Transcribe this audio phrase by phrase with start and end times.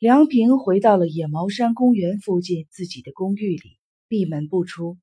[0.00, 4.96] 梁平回到了野毛山公园附近自己的公寓里，闭门不出。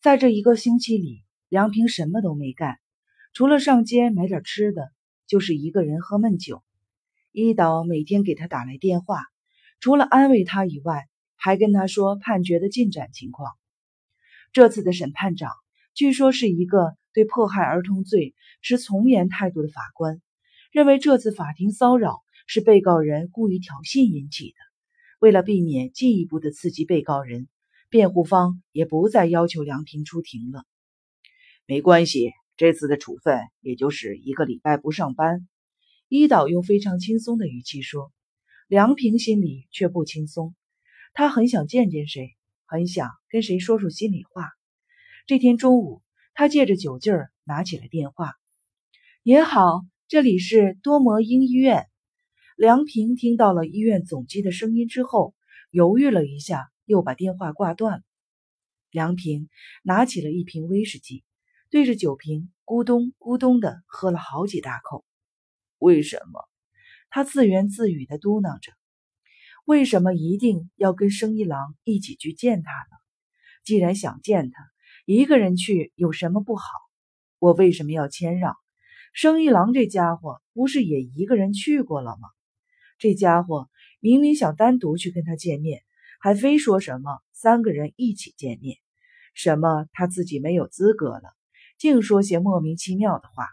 [0.00, 2.78] 在这一个星期里，梁平什么都没干，
[3.34, 4.90] 除了上街买点吃的，
[5.26, 6.62] 就是一个人喝闷酒。
[7.30, 9.20] 一岛每天给他打来电话，
[9.80, 13.52] 除了安慰他以外，还跟他说判决的进展情况。
[14.54, 15.50] 这次的审判长
[15.92, 20.22] 据说是一个对迫害儿童罪持从严态度的法官，
[20.70, 22.22] 认为这次法庭骚扰。
[22.46, 24.56] 是被告人故意挑衅引起的。
[25.18, 27.48] 为了避免进一步的刺激被告人，
[27.88, 30.64] 辩护方也不再要求梁平出庭了。
[31.66, 35.46] 没关系，这次的处分也就是一个礼拜不上班。
[36.08, 38.12] 一岛用非常轻松的语气说。
[38.68, 40.54] 梁平心里却不轻松，
[41.12, 42.30] 他很想见见谁，
[42.64, 44.48] 很想跟谁说说心里话。
[45.26, 46.00] 这天中午，
[46.32, 48.32] 他借着酒劲儿拿起了电话
[49.22, 51.84] ：“您好，这里是多摩英医院。”
[52.62, 55.34] 梁平听到了医院总机的声音之后，
[55.72, 58.02] 犹豫了一下，又把电话挂断了。
[58.92, 59.48] 梁平
[59.82, 61.24] 拿起了一瓶威士忌，
[61.70, 65.04] 对着酒瓶咕咚咕咚的喝了好几大口。
[65.78, 66.40] 为什么？
[67.10, 68.70] 他自言自语的嘟囔着
[69.66, 72.96] ：“为什么一定要跟生一郎一起去见他呢？
[73.64, 74.62] 既然想见他，
[75.04, 76.68] 一个人去有什么不好？
[77.40, 78.54] 我为什么要谦让？
[79.12, 82.28] 生一郎这家伙不是也一个人去过了吗？”
[83.02, 85.82] 这家伙明明想单独去跟他见面，
[86.20, 88.78] 还非说什么三个人一起见面，
[89.34, 91.34] 什么他自己没有资格了，
[91.78, 93.48] 净说些莫名其妙的话。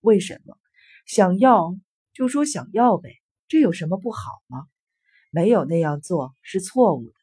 [0.00, 0.56] 为什么
[1.06, 1.76] 想要
[2.12, 3.16] 就说想要呗？
[3.48, 4.68] 这有什么不好吗？
[5.32, 7.14] 没有那样做是错误的，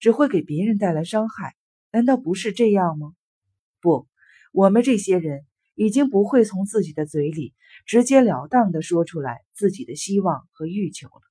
[0.00, 1.54] 只会给别人带来伤害。
[1.90, 3.12] 难道不是这样吗？
[3.82, 4.08] 不，
[4.52, 5.44] 我们这些人。
[5.74, 7.52] 已经不会从自己的嘴里
[7.86, 11.22] 直截了当的说出来自己的希望和欲求了。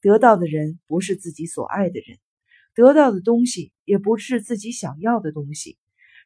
[0.00, 2.18] 得到的人不是自己所爱的人，
[2.74, 5.78] 得到的东西也不是自己想要的东西，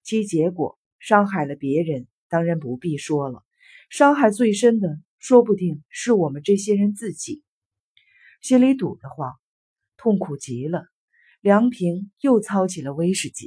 [0.02, 3.44] 其结果伤害了别人，当然不必说了。
[3.90, 7.42] 伤害最深的，说不定是我们这些人自己。
[8.40, 9.34] 心里堵得慌，
[9.96, 10.86] 痛苦极了。
[11.40, 13.34] 梁平又操起了威士忌。